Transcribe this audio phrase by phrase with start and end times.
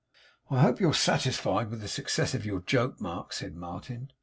[0.49, 4.11] 'I hope you're satisfied with the success of your joke, Mark,' said Martin.